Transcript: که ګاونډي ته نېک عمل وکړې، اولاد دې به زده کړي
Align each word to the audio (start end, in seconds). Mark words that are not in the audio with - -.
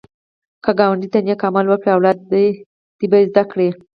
که 0.63 0.71
ګاونډي 0.79 1.07
ته 1.13 1.19
نېک 1.27 1.41
عمل 1.47 1.65
وکړې، 1.69 1.89
اولاد 1.93 2.17
دې 2.31 2.45
به 3.09 3.17
زده 3.29 3.43
کړي 3.51 3.69